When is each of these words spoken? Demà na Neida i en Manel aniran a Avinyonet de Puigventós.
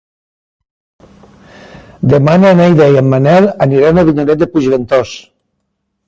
Demà 2.13 2.33
na 2.43 2.53
Neida 2.59 2.87
i 2.95 2.97
en 3.01 3.11
Manel 3.11 3.49
aniran 3.67 3.99
a 3.99 4.05
Avinyonet 4.05 4.41
de 4.45 4.49
Puigventós. 4.55 5.13